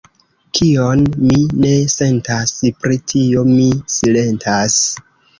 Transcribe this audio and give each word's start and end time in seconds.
Kion 0.59 1.01
mi 1.25 1.41
ne 1.65 1.73
sentas, 1.95 2.53
pri 2.85 2.97
tio 3.11 3.43
mi 3.51 3.67
silentas. 3.97 4.79